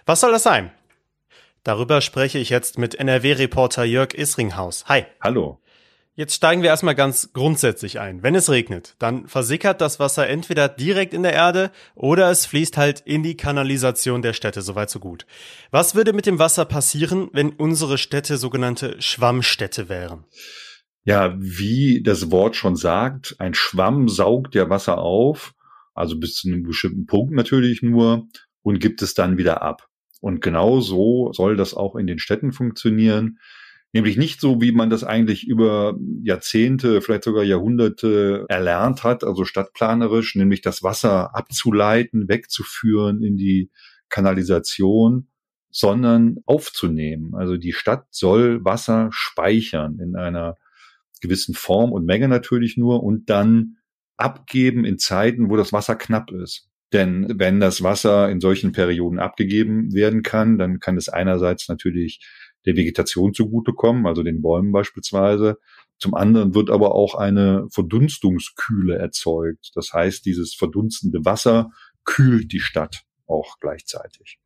Was 0.04 0.20
soll 0.20 0.32
das 0.32 0.42
sein? 0.42 0.70
Darüber 1.64 2.02
spreche 2.02 2.38
ich 2.38 2.50
jetzt 2.50 2.76
mit 2.76 2.94
NRW-Reporter 2.94 3.84
Jörg 3.84 4.12
Isringhaus. 4.12 4.84
Hi. 4.84 5.06
Hallo. 5.22 5.62
Jetzt 6.14 6.34
steigen 6.34 6.60
wir 6.60 6.68
erstmal 6.68 6.94
ganz 6.94 7.32
grundsätzlich 7.32 7.98
ein. 7.98 8.22
Wenn 8.22 8.34
es 8.34 8.50
regnet, 8.50 8.94
dann 8.98 9.26
versickert 9.26 9.80
das 9.80 9.98
Wasser 9.98 10.28
entweder 10.28 10.68
direkt 10.68 11.14
in 11.14 11.22
der 11.22 11.32
Erde 11.32 11.72
oder 11.94 12.30
es 12.30 12.44
fließt 12.44 12.76
halt 12.76 13.00
in 13.00 13.22
die 13.22 13.38
Kanalisation 13.38 14.20
der 14.20 14.34
Städte. 14.34 14.60
Soweit 14.60 14.90
so 14.90 15.00
gut. 15.00 15.26
Was 15.70 15.94
würde 15.94 16.12
mit 16.12 16.26
dem 16.26 16.38
Wasser 16.38 16.66
passieren, 16.66 17.30
wenn 17.32 17.50
unsere 17.50 17.96
Städte 17.96 18.36
sogenannte 18.36 19.00
Schwammstädte 19.00 19.88
wären? 19.88 20.24
Ja, 21.04 21.34
wie 21.38 22.02
das 22.02 22.30
Wort 22.30 22.56
schon 22.56 22.76
sagt, 22.76 23.36
ein 23.38 23.54
Schwamm 23.54 24.10
saugt 24.10 24.54
ja 24.54 24.68
Wasser 24.68 24.98
auf, 24.98 25.54
also 25.94 26.18
bis 26.18 26.34
zu 26.34 26.48
einem 26.48 26.62
bestimmten 26.62 27.06
Punkt 27.06 27.32
natürlich 27.32 27.80
nur 27.80 28.28
und 28.60 28.80
gibt 28.80 29.00
es 29.00 29.14
dann 29.14 29.38
wieder 29.38 29.62
ab. 29.62 29.88
Und 30.24 30.40
genau 30.40 30.80
so 30.80 31.34
soll 31.34 31.54
das 31.54 31.74
auch 31.74 31.96
in 31.96 32.06
den 32.06 32.18
Städten 32.18 32.52
funktionieren. 32.52 33.38
Nämlich 33.92 34.16
nicht 34.16 34.40
so, 34.40 34.58
wie 34.62 34.72
man 34.72 34.88
das 34.88 35.04
eigentlich 35.04 35.46
über 35.46 35.98
Jahrzehnte, 36.22 37.02
vielleicht 37.02 37.24
sogar 37.24 37.44
Jahrhunderte 37.44 38.46
erlernt 38.48 39.04
hat, 39.04 39.22
also 39.22 39.44
stadtplanerisch, 39.44 40.34
nämlich 40.34 40.62
das 40.62 40.82
Wasser 40.82 41.36
abzuleiten, 41.36 42.26
wegzuführen 42.26 43.22
in 43.22 43.36
die 43.36 43.70
Kanalisation, 44.08 45.28
sondern 45.68 46.38
aufzunehmen. 46.46 47.34
Also 47.34 47.58
die 47.58 47.74
Stadt 47.74 48.06
soll 48.10 48.64
Wasser 48.64 49.10
speichern 49.12 49.98
in 50.00 50.16
einer 50.16 50.56
gewissen 51.20 51.54
Form 51.54 51.92
und 51.92 52.06
Menge 52.06 52.28
natürlich 52.28 52.78
nur 52.78 53.02
und 53.02 53.28
dann 53.28 53.76
abgeben 54.16 54.86
in 54.86 54.98
Zeiten, 54.98 55.50
wo 55.50 55.58
das 55.58 55.74
Wasser 55.74 55.96
knapp 55.96 56.32
ist. 56.32 56.70
Denn 56.94 57.26
wenn 57.40 57.58
das 57.58 57.82
Wasser 57.82 58.30
in 58.30 58.40
solchen 58.40 58.70
Perioden 58.70 59.18
abgegeben 59.18 59.92
werden 59.92 60.22
kann, 60.22 60.58
dann 60.58 60.78
kann 60.78 60.96
es 60.96 61.08
einerseits 61.08 61.68
natürlich 61.68 62.24
der 62.66 62.76
Vegetation 62.76 63.34
zugutekommen, 63.34 64.06
also 64.06 64.22
den 64.22 64.40
Bäumen 64.40 64.70
beispielsweise. 64.70 65.58
Zum 65.98 66.14
anderen 66.14 66.54
wird 66.54 66.70
aber 66.70 66.94
auch 66.94 67.16
eine 67.16 67.66
Verdunstungskühle 67.70 68.96
erzeugt. 68.96 69.72
Das 69.74 69.92
heißt, 69.92 70.24
dieses 70.24 70.54
verdunstende 70.54 71.24
Wasser 71.24 71.70
kühlt 72.04 72.52
die 72.52 72.60
Stadt 72.60 73.02
auch 73.26 73.56
gleichzeitig. 73.58 74.38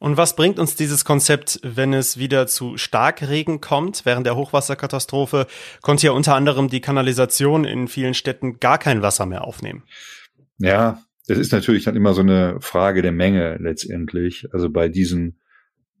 Und 0.00 0.16
was 0.16 0.34
bringt 0.34 0.58
uns 0.58 0.74
dieses 0.74 1.04
Konzept, 1.04 1.60
wenn 1.62 1.92
es 1.92 2.18
wieder 2.18 2.48
zu 2.48 2.76
Starkregen 2.76 3.60
kommt? 3.60 4.04
Während 4.04 4.26
der 4.26 4.34
Hochwasserkatastrophe 4.34 5.46
konnte 5.82 6.06
ja 6.06 6.12
unter 6.12 6.34
anderem 6.34 6.68
die 6.68 6.80
Kanalisation 6.80 7.64
in 7.64 7.86
vielen 7.86 8.14
Städten 8.14 8.58
gar 8.58 8.78
kein 8.78 9.02
Wasser 9.02 9.24
mehr 9.24 9.44
aufnehmen. 9.44 9.84
Ja, 10.58 11.00
das 11.26 11.38
ist 11.38 11.52
natürlich 11.52 11.84
dann 11.84 11.96
immer 11.96 12.14
so 12.14 12.22
eine 12.22 12.60
Frage 12.60 13.02
der 13.02 13.12
Menge 13.12 13.56
letztendlich. 13.60 14.46
Also 14.52 14.70
bei 14.70 14.88
diesen 14.88 15.38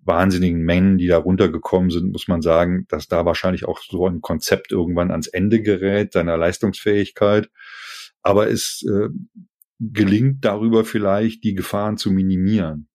wahnsinnigen 0.04 0.62
Mengen, 0.62 0.98
die 0.98 1.06
da 1.06 1.18
runtergekommen 1.18 1.90
sind, 1.90 2.10
muss 2.10 2.26
man 2.26 2.42
sagen, 2.42 2.86
dass 2.88 3.06
da 3.06 3.24
wahrscheinlich 3.24 3.66
auch 3.66 3.80
so 3.80 4.06
ein 4.06 4.20
Konzept 4.20 4.72
irgendwann 4.72 5.12
ans 5.12 5.28
Ende 5.28 5.62
gerät, 5.62 6.12
seiner 6.12 6.36
Leistungsfähigkeit. 6.36 7.50
Aber 8.22 8.50
es 8.50 8.84
äh, 8.88 9.08
gelingt 9.78 10.44
darüber 10.44 10.84
vielleicht, 10.84 11.44
die 11.44 11.54
Gefahren 11.54 11.96
zu 11.96 12.10
minimieren. 12.10 12.88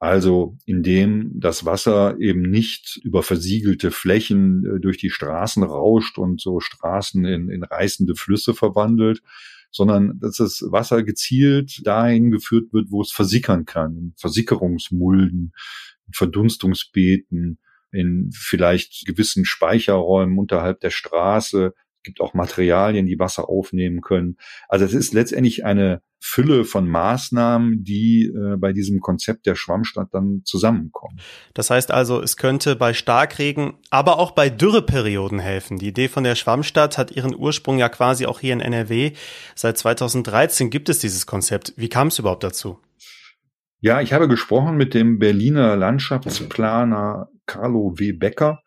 Also 0.00 0.56
indem 0.64 1.32
das 1.34 1.64
Wasser 1.64 2.16
eben 2.20 2.42
nicht 2.42 3.00
über 3.02 3.24
versiegelte 3.24 3.90
Flächen 3.90 4.64
äh, 4.64 4.80
durch 4.80 4.98
die 4.98 5.10
Straßen 5.10 5.62
rauscht 5.64 6.18
und 6.18 6.40
so 6.40 6.60
Straßen 6.60 7.24
in, 7.24 7.48
in 7.48 7.64
reißende 7.64 8.14
Flüsse 8.14 8.54
verwandelt, 8.54 9.22
sondern 9.70 10.18
dass 10.20 10.36
das 10.36 10.64
Wasser 10.70 11.02
gezielt 11.02 11.86
dahin 11.86 12.30
geführt 12.30 12.72
wird, 12.72 12.90
wo 12.90 13.02
es 13.02 13.12
versickern 13.12 13.64
kann, 13.64 14.14
Versickerungsmulden, 14.16 15.52
Verdunstungsbeeten, 16.12 17.58
in 17.90 18.30
vielleicht 18.34 19.06
gewissen 19.06 19.44
Speicherräumen 19.44 20.38
unterhalb 20.38 20.80
der 20.80 20.90
Straße. 20.90 21.74
Es 22.08 22.14
gibt 22.14 22.20
auch 22.22 22.32
Materialien, 22.32 23.04
die 23.04 23.18
Wasser 23.18 23.50
aufnehmen 23.50 24.00
können. 24.00 24.38
Also 24.68 24.86
es 24.86 24.94
ist 24.94 25.12
letztendlich 25.12 25.66
eine 25.66 26.00
Fülle 26.20 26.64
von 26.64 26.88
Maßnahmen, 26.88 27.84
die 27.84 28.24
äh, 28.24 28.56
bei 28.56 28.72
diesem 28.72 29.00
Konzept 29.00 29.44
der 29.44 29.54
Schwammstadt 29.54 30.08
dann 30.12 30.40
zusammenkommen. 30.44 31.20
Das 31.52 31.68
heißt 31.68 31.90
also, 31.90 32.22
es 32.22 32.38
könnte 32.38 32.76
bei 32.76 32.94
Starkregen, 32.94 33.74
aber 33.90 34.18
auch 34.18 34.30
bei 34.30 34.48
Dürreperioden 34.48 35.38
helfen. 35.38 35.78
Die 35.78 35.88
Idee 35.88 36.08
von 36.08 36.24
der 36.24 36.34
Schwammstadt 36.34 36.96
hat 36.96 37.10
ihren 37.10 37.36
Ursprung 37.36 37.78
ja 37.78 37.90
quasi 37.90 38.24
auch 38.24 38.40
hier 38.40 38.54
in 38.54 38.60
NRW. 38.60 39.12
Seit 39.54 39.76
2013 39.76 40.70
gibt 40.70 40.88
es 40.88 41.00
dieses 41.00 41.26
Konzept. 41.26 41.74
Wie 41.76 41.90
kam 41.90 42.08
es 42.08 42.18
überhaupt 42.18 42.42
dazu? 42.42 42.78
Ja, 43.80 44.00
ich 44.00 44.12
habe 44.12 44.28
gesprochen 44.28 44.76
mit 44.76 44.94
dem 44.94 45.18
Berliner 45.18 45.76
Landschaftsplaner 45.76 47.28
Carlo 47.46 47.94
W. 47.98 48.12
Becker. 48.12 48.62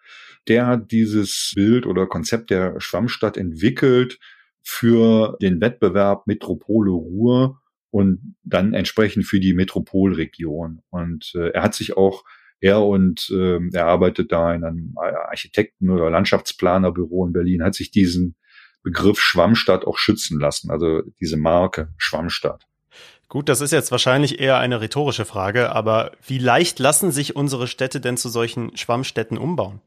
Der 0.48 0.68
hat 0.68 0.92
dieses 0.92 1.54
Bild 1.56 1.86
oder 1.86 2.08
Konzept 2.08 2.50
der 2.50 2.80
Schwammstadt 2.80 3.38
entwickelt 3.38 4.20
für 4.64 5.38
den 5.42 5.62
Wettbewerb 5.62 6.28
Metropole 6.28 6.92
Ruhr 6.92 7.62
und 7.90 8.36
dann 8.44 8.74
entsprechend 8.74 9.26
für 9.26 9.40
die 9.40 9.54
Metropolregion. 9.54 10.82
Und 10.90 11.34
äh, 11.36 11.50
er 11.50 11.64
hat 11.64 11.76
sich 11.76 11.98
auch, 11.98 12.24
er 12.60 12.84
und 12.84 13.30
äh, 13.32 13.60
er 13.74 13.88
arbeitet 13.88 14.32
da 14.32 14.54
in 14.54 14.64
einem 14.64 14.96
Architekten- 14.98 15.90
oder 15.90 16.10
Landschaftsplanerbüro 16.10 17.26
in 17.26 17.34
Berlin, 17.34 17.64
hat 17.64 17.76
sich 17.76 17.92
diesen 17.92 18.36
Begriff 18.84 19.20
Schwammstadt 19.20 19.86
auch 19.86 19.98
schützen 19.98 20.40
lassen, 20.40 20.72
also 20.72 21.02
diese 21.20 21.38
Marke 21.38 21.94
Schwammstadt. 21.98 22.66
Gut, 23.28 23.48
das 23.48 23.62
ist 23.62 23.72
jetzt 23.72 23.92
wahrscheinlich 23.92 24.40
eher 24.40 24.58
eine 24.58 24.82
rhetorische 24.82 25.26
Frage, 25.26 25.72
aber 25.72 26.12
wie 26.26 26.38
leicht 26.38 26.80
lassen 26.80 27.12
sich 27.12 27.36
unsere 27.36 27.68
Städte 27.68 28.02
denn 28.02 28.18
zu 28.18 28.28
solchen 28.28 28.76
Schwammstädten 28.76 29.38
umbauen? 29.38 29.82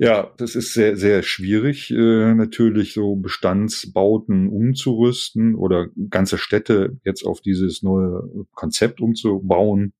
Ja, 0.00 0.32
das 0.36 0.54
ist 0.54 0.74
sehr, 0.74 0.96
sehr 0.96 1.24
schwierig, 1.24 1.90
äh, 1.90 2.34
natürlich 2.34 2.92
so 2.92 3.16
Bestandsbauten 3.16 4.48
umzurüsten 4.48 5.56
oder 5.56 5.88
ganze 6.08 6.38
Städte 6.38 7.00
jetzt 7.04 7.24
auf 7.24 7.40
dieses 7.40 7.82
neue 7.82 8.46
Konzept 8.52 9.00
umzubauen. 9.00 9.92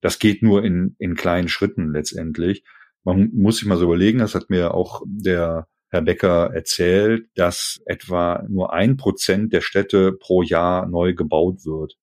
Das 0.00 0.20
geht 0.20 0.42
nur 0.42 0.64
in, 0.64 0.94
in 1.00 1.16
kleinen 1.16 1.48
Schritten 1.48 1.92
letztendlich. 1.92 2.62
Man 3.02 3.30
muss 3.34 3.58
sich 3.58 3.66
mal 3.66 3.78
so 3.78 3.84
überlegen, 3.84 4.20
das 4.20 4.36
hat 4.36 4.48
mir 4.48 4.74
auch 4.74 5.02
der 5.06 5.66
Herr 5.88 6.02
Becker 6.02 6.54
erzählt, 6.54 7.28
dass 7.34 7.80
etwa 7.84 8.44
nur 8.48 8.72
ein 8.72 8.96
Prozent 8.96 9.52
der 9.52 9.60
Städte 9.60 10.12
pro 10.12 10.42
Jahr 10.42 10.86
neu 10.86 11.14
gebaut 11.14 11.64
wird. 11.64 11.98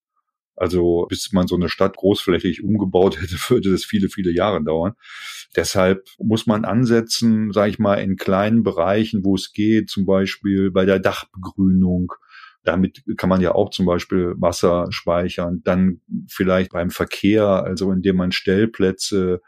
Also 0.60 1.06
bis 1.10 1.32
man 1.32 1.48
so 1.48 1.56
eine 1.56 1.70
Stadt 1.70 1.96
großflächig 1.96 2.64
umgebaut 2.64 3.18
hätte, 3.22 3.36
würde 3.50 3.72
das 3.72 3.86
viele, 3.86 4.10
viele 4.10 4.32
Jahre 4.32 4.64
dauern. 4.64 4.94
Deshalb 5.56 6.08
muss 6.20 6.46
man 6.46 6.66
ansetzen, 6.66 7.52
sage 7.52 7.72
ich 7.72 7.80
mal, 7.80 7.96
in 7.96 8.18
kleinen 8.18 8.64
Bereichen, 8.64 9.24
wo 9.24 9.36
es 9.36 9.54
geht, 9.54 9.90
zum 9.90 10.06
Beispiel 10.06 10.70
bei 10.70 10.86
der 10.86 11.00
Dachbegrünung. 11.00 12.14
Damit 12.64 13.04
kann 13.18 13.30
man 13.30 13.42
ja 13.42 13.56
auch 13.56 13.70
zum 13.72 13.86
Beispiel 13.86 14.36
Wasser 14.38 14.88
speichern. 14.90 15.62
Dann 15.64 16.02
vielleicht 16.28 16.74
beim 16.74 16.90
Verkehr, 16.90 17.46
also 17.46 17.92
indem 17.92 18.18
man 18.18 18.32
Stellplätze 18.32 19.42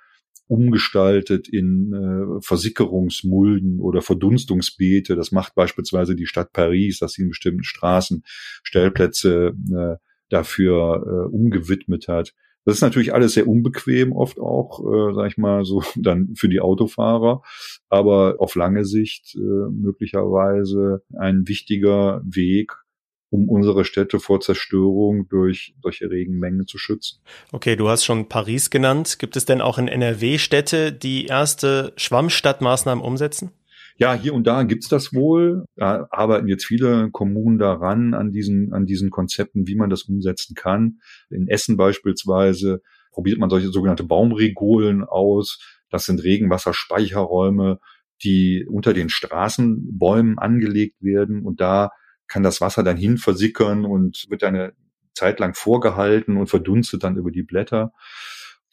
umgestaltet 0.48 1.48
in 1.48 1.94
äh, 1.94 2.42
Versickerungsmulden 2.42 3.80
oder 3.80 4.02
Verdunstungsbeete. 4.02 5.16
Das 5.16 5.32
macht 5.32 5.56
beispielsweise 5.56 6.16
die 6.16 6.26
Stadt 6.26 6.52
Paris, 6.52 7.00
dass 7.00 7.14
sie 7.14 7.22
in 7.22 7.30
bestimmten 7.30 7.64
Straßen 7.64 8.24
Stellplätze 8.64 9.54
äh, 9.72 9.96
dafür 10.32 11.04
äh, 11.06 11.36
umgewidmet 11.36 12.08
hat. 12.08 12.34
Das 12.66 12.76
ist 12.76 12.82
natürlich 12.82 13.14
alles 13.14 13.34
sehr 13.34 13.48
unbequem, 13.48 14.12
oft 14.12 14.40
auch, 14.40 14.80
äh, 14.82 15.14
sag 15.14 15.28
ich 15.28 15.38
mal, 15.38 15.66
so 15.66 15.84
dann 15.96 16.36
für 16.36 16.50
die 16.50 16.62
Autofahrer, 16.62 17.42
aber 17.90 18.36
auf 18.40 18.56
lange 18.56 18.86
Sicht 18.86 19.36
äh, 19.36 19.40
möglicherweise 19.40 21.04
ein 21.18 21.48
wichtiger 21.48 22.22
Weg, 22.24 22.74
um 23.30 23.50
unsere 23.50 23.86
Städte 23.86 24.20
vor 24.20 24.42
Zerstörung 24.42 25.28
durch 25.30 25.74
solche 25.82 26.10
Regenmengen 26.10 26.68
zu 26.68 26.78
schützen. 26.78 27.22
Okay, 27.52 27.76
du 27.76 27.88
hast 27.88 28.04
schon 28.04 28.28
Paris 28.28 28.70
genannt. 28.70 29.20
Gibt 29.20 29.38
es 29.38 29.46
denn 29.46 29.62
auch 29.62 29.78
in 29.78 29.88
NRW 29.88 30.38
Städte, 30.38 30.92
die 30.92 31.28
erste 31.28 31.94
Schwammstadtmaßnahmen 31.96 33.04
umsetzen? 33.04 33.52
Ja, 34.02 34.16
hier 34.16 34.34
und 34.34 34.48
da 34.48 34.64
gibt's 34.64 34.88
das 34.88 35.14
wohl. 35.14 35.66
Da 35.76 36.08
arbeiten 36.10 36.48
jetzt 36.48 36.66
viele 36.66 37.12
Kommunen 37.12 37.60
daran, 37.60 38.16
an 38.16 38.32
diesen, 38.32 38.74
an 38.74 38.88
diesen 38.88 39.12
Konzepten, 39.12 39.68
wie 39.68 39.76
man 39.76 39.92
das 39.92 40.06
umsetzen 40.06 40.56
kann. 40.56 41.02
In 41.30 41.48
Essen 41.48 41.78
beispielsweise 41.78 42.82
probiert 43.12 43.38
man 43.38 43.52
solche 43.52 43.68
sogenannte 43.68 44.04
Baumregolen 44.04 45.04
aus. 45.04 45.60
Das 45.92 46.06
sind 46.06 46.24
Regenwasserspeicherräume, 46.24 47.78
die 48.24 48.66
unter 48.68 48.96
den 48.96 49.10
Straßenbäumen 49.10 50.40
angelegt 50.40 50.96
werden 51.04 51.44
und 51.46 51.62
da 51.62 51.92
kann 52.28 52.42
das 52.42 52.60
Wasser 52.60 52.82
dann 52.82 52.98
hin 52.98 53.20
versickern 53.20 53.86
und 53.86 54.26
wird 54.30 54.44
eine 54.44 54.74
Zeit 55.14 55.40
lang 55.40 55.54
vorgehalten 55.54 56.38
und 56.38 56.48
verdunstet 56.48 57.04
dann 57.04 57.18
über 57.18 57.30
die 57.30 57.44
Blätter. 57.44 57.92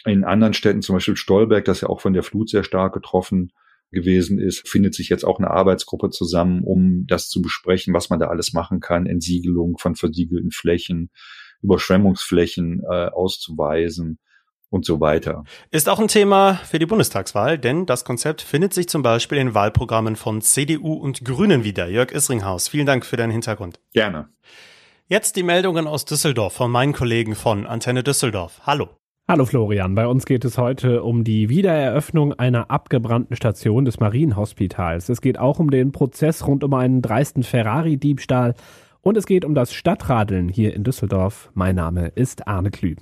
In 0.07 0.25
anderen 0.25 0.55
Städten, 0.55 0.81
zum 0.81 0.97
Beispiel 0.97 1.17
Stolberg, 1.17 1.67
das 1.67 1.83
ja 1.83 1.91
auch 1.91 2.01
von 2.01 2.15
der 2.15 2.23
Flut 2.23 2.49
sehr 2.49 2.65
stark 2.65 2.95
getroffen 2.95 3.53
gewesen 3.91 4.39
ist, 4.39 4.69
findet 4.69 4.95
sich 4.95 5.09
jetzt 5.09 5.25
auch 5.25 5.39
eine 5.39 5.51
Arbeitsgruppe 5.51 6.11
zusammen, 6.11 6.63
um 6.63 7.07
das 7.07 7.29
zu 7.29 7.41
besprechen, 7.41 7.95
was 7.95 8.11
man 8.11 8.19
da 8.19 8.27
alles 8.27 8.53
machen 8.53 8.81
kann, 8.81 9.07
Entsiegelung 9.07 9.79
von 9.79 9.95
versiegelten 9.95 10.51
Flächen, 10.51 11.11
Überschwemmungsflächen 11.63 12.83
äh, 12.89 13.07
auszuweisen. 13.07 14.19
und 14.71 14.85
so 14.85 15.01
weiter. 15.01 15.45
Ist 15.71 15.89
auch 15.89 15.99
ein 15.99 16.09
Thema 16.09 16.57
für 16.57 16.79
die 16.79 16.85
Bundestagswahl, 16.85 17.59
denn 17.59 17.87
das 17.87 18.05
Konzept 18.05 18.43
findet 18.43 18.75
sich 18.75 18.87
zum 18.87 19.03
Beispiel 19.03 19.39
in 19.39 19.55
Wahlprogrammen 19.55 20.15
von 20.15 20.43
CDU 20.43 20.93
und 20.93 21.25
Grünen 21.25 21.65
wieder. 21.65 21.89
Jörg 21.89 22.13
Isringhaus, 22.13 22.69
vielen 22.69 22.85
Dank 22.85 23.07
für 23.07 23.17
deinen 23.17 23.33
Hintergrund. 23.33 23.81
Gerne. 23.95 24.29
Jetzt 25.07 25.37
die 25.37 25.43
Meldungen 25.43 25.87
aus 25.87 26.05
Düsseldorf 26.05 26.53
von 26.53 26.71
meinen 26.71 26.93
Kollegen 26.93 27.35
von 27.35 27.67
Antenne 27.67 28.03
Düsseldorf. 28.03 28.61
Hallo. 28.67 28.98
Hallo 29.31 29.45
Florian, 29.45 29.95
bei 29.95 30.07
uns 30.07 30.25
geht 30.25 30.47
es 30.47 30.57
heute 30.57 31.03
um 31.03 31.23
die 31.23 31.51
Wiedereröffnung 31.51 32.33
einer 32.33 32.71
abgebrannten 32.71 33.37
Station 33.37 33.85
des 33.85 34.01
Marienhospitals. 34.01 35.11
Es 35.11 35.21
geht 35.21 35.39
auch 35.39 35.59
um 35.59 35.71
den 35.71 35.93
Prozess 35.93 36.47
rund 36.47 36.65
um 36.65 36.73
einen 36.73 37.03
dreisten 37.03 37.43
Ferrari-Diebstahl 37.43 38.55
und 39.03 39.19
es 39.19 39.27
geht 39.27 39.45
um 39.45 39.55
das 39.55 39.75
Stadtradeln 39.75 40.49
hier 40.49 40.75
in 40.75 40.83
Düsseldorf. 40.83 41.51
Mein 41.53 41.75
Name 41.75 42.07
ist 42.15 42.49
Arne 42.49 42.71
Klü. 42.71 42.97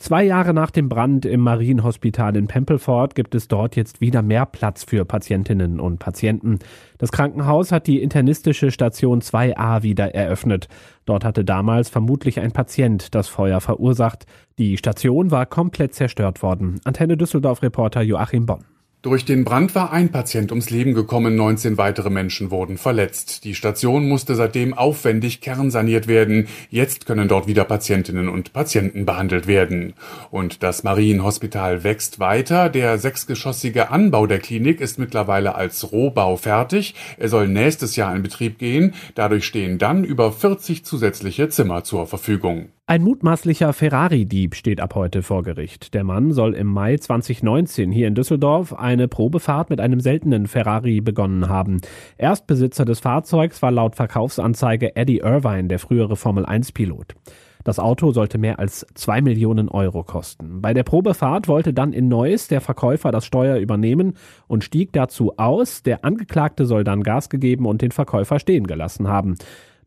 Zwei 0.00 0.24
Jahre 0.24 0.54
nach 0.54 0.70
dem 0.70 0.88
Brand 0.88 1.26
im 1.26 1.40
Marienhospital 1.40 2.34
in 2.34 2.46
Pempelfort 2.46 3.14
gibt 3.14 3.34
es 3.34 3.48
dort 3.48 3.76
jetzt 3.76 4.00
wieder 4.00 4.22
mehr 4.22 4.46
Platz 4.46 4.82
für 4.82 5.04
Patientinnen 5.04 5.78
und 5.78 5.98
Patienten. 5.98 6.58
Das 6.96 7.12
Krankenhaus 7.12 7.70
hat 7.70 7.86
die 7.86 8.00
internistische 8.00 8.70
Station 8.70 9.20
2a 9.20 9.82
wieder 9.82 10.14
eröffnet. 10.14 10.68
Dort 11.04 11.22
hatte 11.22 11.44
damals 11.44 11.90
vermutlich 11.90 12.40
ein 12.40 12.52
Patient 12.52 13.14
das 13.14 13.28
Feuer 13.28 13.60
verursacht. 13.60 14.24
Die 14.56 14.78
Station 14.78 15.30
war 15.30 15.44
komplett 15.44 15.94
zerstört 15.94 16.42
worden. 16.42 16.80
Antenne 16.84 17.18
Düsseldorf 17.18 17.60
Reporter 17.62 18.00
Joachim 18.00 18.46
Bonn. 18.46 18.69
Durch 19.02 19.24
den 19.24 19.44
Brand 19.44 19.74
war 19.74 19.94
ein 19.94 20.12
Patient 20.12 20.52
ums 20.52 20.68
Leben 20.68 20.92
gekommen, 20.92 21.34
19 21.34 21.78
weitere 21.78 22.10
Menschen 22.10 22.50
wurden 22.50 22.76
verletzt. 22.76 23.44
Die 23.44 23.54
Station 23.54 24.06
musste 24.06 24.34
seitdem 24.34 24.74
aufwendig 24.74 25.40
kernsaniert 25.40 26.06
werden. 26.06 26.48
Jetzt 26.68 27.06
können 27.06 27.26
dort 27.26 27.46
wieder 27.46 27.64
Patientinnen 27.64 28.28
und 28.28 28.52
Patienten 28.52 29.06
behandelt 29.06 29.46
werden. 29.46 29.94
Und 30.30 30.62
das 30.62 30.82
Marienhospital 30.82 31.82
wächst 31.82 32.20
weiter. 32.20 32.68
Der 32.68 32.98
sechsgeschossige 32.98 33.90
Anbau 33.90 34.26
der 34.26 34.38
Klinik 34.38 34.82
ist 34.82 34.98
mittlerweile 34.98 35.54
als 35.54 35.92
Rohbau 35.92 36.36
fertig. 36.36 36.94
Er 37.16 37.30
soll 37.30 37.48
nächstes 37.48 37.96
Jahr 37.96 38.14
in 38.14 38.22
Betrieb 38.22 38.58
gehen. 38.58 38.92
Dadurch 39.14 39.46
stehen 39.46 39.78
dann 39.78 40.04
über 40.04 40.30
40 40.30 40.84
zusätzliche 40.84 41.48
Zimmer 41.48 41.84
zur 41.84 42.06
Verfügung. 42.06 42.68
Ein 42.90 43.04
mutmaßlicher 43.04 43.72
Ferrari-Dieb 43.72 44.56
steht 44.56 44.80
ab 44.80 44.96
heute 44.96 45.22
vor 45.22 45.44
Gericht. 45.44 45.94
Der 45.94 46.02
Mann 46.02 46.32
soll 46.32 46.54
im 46.54 46.66
Mai 46.66 46.96
2019 46.96 47.92
hier 47.92 48.08
in 48.08 48.16
Düsseldorf 48.16 48.72
eine 48.72 49.06
Probefahrt 49.06 49.70
mit 49.70 49.80
einem 49.80 50.00
seltenen 50.00 50.48
Ferrari 50.48 51.00
begonnen 51.00 51.48
haben. 51.48 51.80
Erstbesitzer 52.18 52.84
des 52.84 52.98
Fahrzeugs 52.98 53.62
war 53.62 53.70
laut 53.70 53.94
Verkaufsanzeige 53.94 54.96
Eddie 54.96 55.18
Irvine, 55.18 55.68
der 55.68 55.78
frühere 55.78 56.16
Formel-1-Pilot. 56.16 57.14
Das 57.62 57.78
Auto 57.78 58.10
sollte 58.10 58.38
mehr 58.38 58.58
als 58.58 58.84
zwei 58.94 59.20
Millionen 59.20 59.68
Euro 59.68 60.02
kosten. 60.02 60.60
Bei 60.60 60.74
der 60.74 60.82
Probefahrt 60.82 61.46
wollte 61.46 61.72
dann 61.72 61.92
in 61.92 62.08
Neuss 62.08 62.48
der 62.48 62.60
Verkäufer 62.60 63.12
das 63.12 63.24
Steuer 63.24 63.58
übernehmen 63.58 64.14
und 64.48 64.64
stieg 64.64 64.92
dazu 64.92 65.34
aus. 65.36 65.84
Der 65.84 66.04
Angeklagte 66.04 66.66
soll 66.66 66.82
dann 66.82 67.04
Gas 67.04 67.28
gegeben 67.28 67.66
und 67.66 67.82
den 67.82 67.92
Verkäufer 67.92 68.40
stehen 68.40 68.66
gelassen 68.66 69.06
haben. 69.06 69.36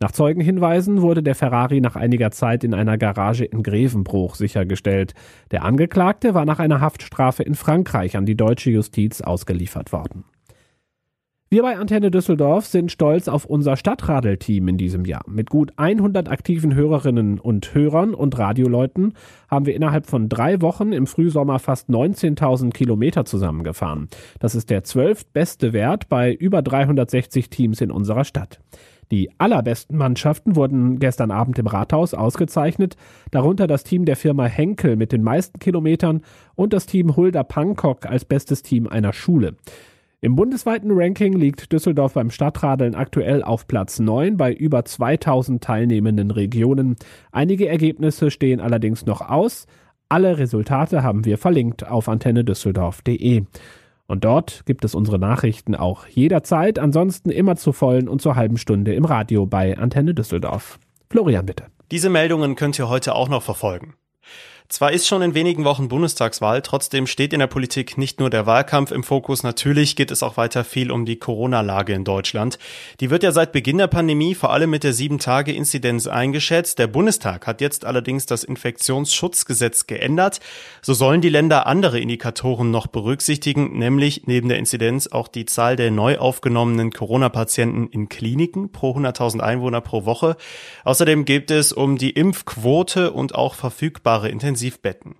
Nach 0.03 0.11
Zeugenhinweisen 0.11 1.01
wurde 1.01 1.23
der 1.23 1.33
Ferrari 1.33 1.79
nach 1.79 1.95
einiger 1.95 2.29
Zeit 2.29 2.65
in 2.65 2.73
einer 2.73 2.97
Garage 2.97 3.45
in 3.45 3.63
Grevenbruch 3.63 4.35
sichergestellt. 4.35 5.13
Der 5.51 5.63
Angeklagte 5.63 6.33
war 6.33 6.43
nach 6.43 6.59
einer 6.59 6.81
Haftstrafe 6.81 7.41
in 7.43 7.55
Frankreich 7.55 8.17
an 8.17 8.25
die 8.25 8.35
deutsche 8.35 8.69
Justiz 8.69 9.21
ausgeliefert 9.21 9.93
worden. 9.93 10.25
Wir 11.49 11.61
bei 11.61 11.77
Antenne 11.77 12.11
Düsseldorf 12.11 12.65
sind 12.65 12.91
stolz 12.91 13.29
auf 13.29 13.45
unser 13.45 13.77
Stadtradelteam 13.77 14.67
in 14.67 14.77
diesem 14.77 15.05
Jahr. 15.05 15.23
Mit 15.25 15.49
gut 15.49 15.71
100 15.77 16.27
aktiven 16.27 16.75
Hörerinnen 16.75 17.39
und 17.39 17.73
Hörern 17.73 18.13
und 18.13 18.37
Radioleuten 18.37 19.13
haben 19.47 19.65
wir 19.65 19.73
innerhalb 19.73 20.07
von 20.07 20.27
drei 20.27 20.59
Wochen 20.61 20.91
im 20.91 21.07
Frühsommer 21.07 21.59
fast 21.59 21.89
19.000 21.89 22.71
Kilometer 22.71 23.23
zusammengefahren. 23.23 24.09
Das 24.39 24.53
ist 24.53 24.69
der 24.69 24.83
zwölftbeste 24.83 25.71
Wert 25.71 26.09
bei 26.09 26.33
über 26.33 26.61
360 26.61 27.49
Teams 27.49 27.79
in 27.79 27.89
unserer 27.89 28.25
Stadt. 28.25 28.59
Die 29.11 29.29
allerbesten 29.37 29.97
Mannschaften 29.97 30.55
wurden 30.55 30.99
gestern 30.99 31.31
Abend 31.31 31.59
im 31.59 31.67
Rathaus 31.67 32.13
ausgezeichnet, 32.13 32.95
darunter 33.31 33.67
das 33.67 33.83
Team 33.83 34.05
der 34.05 34.15
Firma 34.15 34.45
Henkel 34.45 34.95
mit 34.95 35.11
den 35.11 35.23
meisten 35.23 35.59
Kilometern 35.59 36.21
und 36.55 36.73
das 36.73 36.85
Team 36.85 37.15
Hulda 37.15 37.43
Pankok 37.43 38.05
als 38.05 38.25
bestes 38.25 38.61
Team 38.61 38.87
einer 38.87 39.13
Schule. 39.13 39.55
Im 40.23 40.37
bundesweiten 40.37 40.89
Ranking 40.93 41.33
liegt 41.33 41.73
Düsseldorf 41.73 42.13
beim 42.13 42.29
Stadtradeln 42.29 42.95
aktuell 42.95 43.43
auf 43.43 43.67
Platz 43.67 43.99
9 43.99 44.37
bei 44.37 44.53
über 44.53 44.85
2000 44.85 45.61
teilnehmenden 45.61 46.31
Regionen. 46.31 46.95
Einige 47.33 47.67
Ergebnisse 47.67 48.31
stehen 48.31 48.61
allerdings 48.61 49.05
noch 49.05 49.19
aus. 49.19 49.67
Alle 50.07 50.37
Resultate 50.37 51.03
haben 51.03 51.25
wir 51.25 51.37
verlinkt 51.37 51.85
auf 51.85 52.07
antennedüsseldorf.de. 52.07 53.43
Und 54.07 54.25
dort 54.25 54.65
gibt 54.65 54.83
es 54.85 54.95
unsere 54.95 55.17
Nachrichten 55.17 55.75
auch 55.75 56.07
jederzeit, 56.07 56.77
ansonsten 56.77 57.29
immer 57.29 57.55
zur 57.55 57.73
vollen 57.73 58.09
und 58.09 58.21
zur 58.21 58.35
halben 58.35 58.57
Stunde 58.57 58.93
im 58.93 59.05
Radio 59.05 59.45
bei 59.45 59.77
Antenne 59.77 60.13
Düsseldorf. 60.13 60.79
Florian, 61.09 61.45
bitte. 61.45 61.65
Diese 61.91 62.09
Meldungen 62.09 62.55
könnt 62.55 62.77
ihr 62.79 62.89
heute 62.89 63.15
auch 63.15 63.29
noch 63.29 63.43
verfolgen. 63.43 63.95
Zwar 64.73 64.91
ist 64.91 65.07
schon 65.07 65.21
in 65.21 65.35
wenigen 65.35 65.65
Wochen 65.65 65.87
Bundestagswahl, 65.87 66.63
trotzdem 66.63 67.05
steht 67.05 67.31
in 67.31 67.37
der 67.37 67.45
Politik 67.45 67.95
nicht 67.99 68.19
nur 68.19 68.31
der 68.31 68.47
Wahlkampf 68.47 68.89
im 68.89 69.03
Fokus, 69.03 69.43
natürlich 69.43 69.95
geht 69.95 70.09
es 70.09 70.23
auch 70.23 70.35
weiter 70.35 70.63
viel 70.63 70.89
um 70.89 71.05
die 71.05 71.17
Corona-Lage 71.17 71.93
in 71.93 72.03
Deutschland. 72.03 72.57
Die 72.99 73.11
wird 73.11 73.21
ja 73.21 73.31
seit 73.31 73.51
Beginn 73.51 73.77
der 73.77 73.85
Pandemie 73.85 74.33
vor 74.33 74.51
allem 74.51 74.71
mit 74.71 74.83
der 74.83 74.95
7-Tage-Inzidenz 74.95 76.07
eingeschätzt. 76.07 76.79
Der 76.79 76.87
Bundestag 76.87 77.45
hat 77.45 77.61
jetzt 77.61 77.85
allerdings 77.85 78.25
das 78.25 78.43
Infektionsschutzgesetz 78.43 79.85
geändert. 79.85 80.39
So 80.81 80.95
sollen 80.95 81.21
die 81.21 81.29
Länder 81.29 81.67
andere 81.67 81.99
Indikatoren 81.99 82.71
noch 82.71 82.87
berücksichtigen, 82.87 83.77
nämlich 83.77 84.23
neben 84.25 84.49
der 84.49 84.57
Inzidenz 84.57 85.05
auch 85.05 85.27
die 85.27 85.45
Zahl 85.45 85.75
der 85.75 85.91
neu 85.91 86.17
aufgenommenen 86.17 86.91
Corona-Patienten 86.91 87.89
in 87.89 88.09
Kliniken 88.09 88.71
pro 88.71 88.97
100.000 88.97 89.39
Einwohner 89.39 89.81
pro 89.81 90.05
Woche. 90.05 90.35
Außerdem 90.83 91.25
geht 91.25 91.51
es 91.51 91.73
um 91.73 91.99
die 91.99 92.09
Impfquote 92.09 93.11
und 93.11 93.35
auch 93.35 93.53
verfügbare 93.53 94.29
Intensivstationen 94.29 94.62
Intensivbetten. 94.63 95.15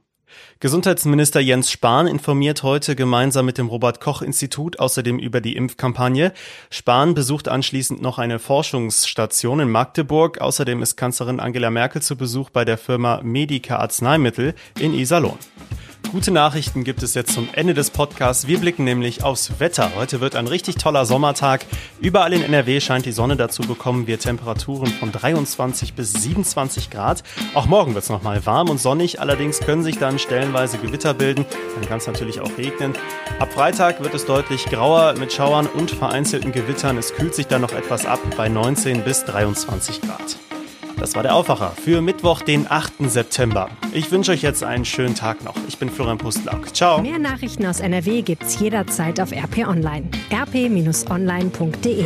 Gesundheitsminister 0.60 1.40
Jens 1.40 1.70
Spahn 1.70 2.08
informiert 2.08 2.64
heute 2.64 2.96
gemeinsam 2.96 3.46
mit 3.46 3.60
dem 3.60 3.68
Robert 3.68 4.00
Koch 4.00 4.24
Institut 4.24 4.80
außerdem 4.80 5.20
über 5.20 5.42
die 5.42 5.56
Impfkampagne. 5.56 6.34
Spahn 6.72 7.14
besucht 7.14 7.48
anschließend 7.48 8.02
noch 8.02 8.18
eine 8.18 8.40
Forschungsstation 8.40 9.60
in 9.60 9.70
Magdeburg. 9.70 10.40
Außerdem 10.42 10.82
ist 10.82 10.96
Kanzlerin 10.96 11.40
Angela 11.40 11.70
Merkel 11.70 12.02
zu 12.02 12.16
Besuch 12.16 12.50
bei 12.50 12.66
der 12.66 12.80
Firma 12.80 13.22
Medica 13.22 13.76
Arzneimittel 13.76 14.56
in 14.80 14.96
Iserlohn. 14.96 15.38
Gute 16.14 16.30
Nachrichten 16.30 16.84
gibt 16.84 17.02
es 17.02 17.16
jetzt 17.16 17.34
zum 17.34 17.50
Ende 17.54 17.74
des 17.74 17.90
Podcasts. 17.90 18.46
Wir 18.46 18.60
blicken 18.60 18.84
nämlich 18.84 19.24
aufs 19.24 19.60
Wetter. 19.60 19.94
Heute 19.96 20.22
wird 20.22 20.36
ein 20.36 20.46
richtig 20.46 20.76
toller 20.76 21.08
Sommertag. 21.08 21.66
Überall 22.02 22.34
in 22.34 22.44
NRW 22.44 22.82
scheint 22.82 23.08
die 23.08 23.12
Sonne 23.12 23.36
dazu 23.36 23.64
bekommen 23.64 24.06
wir 24.06 24.20
Temperaturen 24.20 24.92
von 24.92 25.12
23 25.12 25.96
bis 25.96 26.14
27 26.14 26.92
Grad. 26.92 27.24
Auch 27.56 27.66
morgen 27.66 27.96
wird 27.96 28.04
es 28.04 28.12
nochmal 28.12 28.46
warm 28.46 28.70
und 28.70 28.80
sonnig. 28.80 29.22
Allerdings 29.22 29.60
können 29.60 29.82
sich 29.82 29.98
dann 29.98 30.20
stellenweise 30.20 30.78
Gewitter 30.78 31.16
bilden. 31.16 31.48
Dann 31.74 31.90
kann 31.90 31.98
es 31.98 32.06
natürlich 32.06 32.42
auch 32.42 32.60
regnen. 32.60 32.94
Ab 33.40 33.52
Freitag 33.52 34.04
wird 34.04 34.14
es 34.14 34.28
deutlich 34.28 34.66
grauer 34.66 35.16
mit 35.18 35.34
Schauern 35.34 35.66
und 35.66 35.90
vereinzelten 35.90 36.52
Gewittern. 36.52 37.00
Es 37.00 37.16
kühlt 37.16 37.34
sich 37.34 37.48
dann 37.48 37.62
noch 37.62 37.74
etwas 37.74 38.06
ab 38.06 38.20
bei 38.38 38.50
19 38.50 39.04
bis 39.04 39.26
23 39.26 40.02
Grad. 40.02 40.43
Das 40.98 41.16
war 41.16 41.24
der 41.24 41.36
Aufwacher 41.36 41.72
für 41.72 42.02
Mittwoch, 42.02 42.42
den 42.42 42.70
8. 42.70 43.10
September. 43.10 43.70
Ich 43.94 44.12
wünsche 44.12 44.32
euch 44.32 44.42
jetzt 44.42 44.64
einen 44.64 44.86
schönen 44.86 45.16
Tag 45.16 45.44
noch. 45.44 45.56
Ich 45.68 45.78
bin 45.78 45.90
Florian 45.90 46.18
Pustlauk. 46.18 46.76
Ciao. 46.76 47.02
Mehr 47.02 47.20
Nachrichten 47.20 47.66
aus 47.66 47.80
NRW 47.80 48.22
gibt's 48.22 48.60
jederzeit 48.60 49.20
auf 49.20 49.32
RP 49.32 49.68
Online. 49.68 50.10
rp-online.de 50.32 52.06